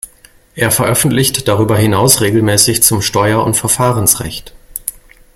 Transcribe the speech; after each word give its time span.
Er 0.55 0.71
veröffentlicht 0.71 1.47
darüber 1.47 1.77
hinaus 1.77 2.21
regelmäßig 2.21 2.81
zum 2.81 3.03
Steuer- 3.03 3.43
und 3.45 3.55
Verfahrensrecht. 3.55 4.55